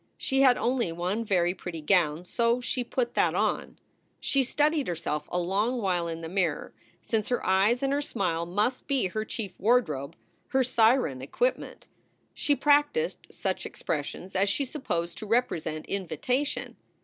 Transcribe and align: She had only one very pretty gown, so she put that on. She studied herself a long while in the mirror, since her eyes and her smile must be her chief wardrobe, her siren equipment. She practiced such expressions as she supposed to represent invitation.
She 0.17 0.41
had 0.41 0.57
only 0.57 0.91
one 0.91 1.23
very 1.23 1.53
pretty 1.53 1.79
gown, 1.79 2.23
so 2.23 2.59
she 2.59 2.83
put 2.83 3.13
that 3.13 3.35
on. 3.35 3.77
She 4.19 4.41
studied 4.43 4.87
herself 4.87 5.29
a 5.31 5.37
long 5.37 5.79
while 5.79 6.07
in 6.07 6.21
the 6.21 6.27
mirror, 6.27 6.73
since 7.03 7.29
her 7.29 7.45
eyes 7.45 7.83
and 7.83 7.93
her 7.93 8.01
smile 8.01 8.47
must 8.47 8.87
be 8.87 9.05
her 9.09 9.23
chief 9.23 9.59
wardrobe, 9.59 10.15
her 10.47 10.63
siren 10.63 11.21
equipment. 11.21 11.85
She 12.33 12.55
practiced 12.55 13.31
such 13.31 13.63
expressions 13.63 14.35
as 14.35 14.49
she 14.49 14.65
supposed 14.65 15.19
to 15.19 15.27
represent 15.27 15.85
invitation. 15.85 16.77